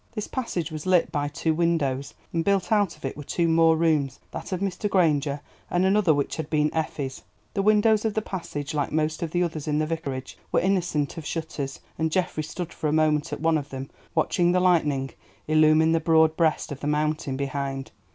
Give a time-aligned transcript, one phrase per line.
[0.13, 3.77] This passage was lit by two windows, and built out of it were two more
[3.77, 4.89] rooms—that of Mr.
[4.89, 7.21] Granger, and another which had been Effie's.
[7.53, 11.19] The windows of the passage, like most of the others in the Vicarage, were innocent
[11.19, 15.11] of shutters, and Geoffrey stood for a moment at one of them, watching the lightning
[15.47, 17.91] illumine the broad breast of the mountain behind.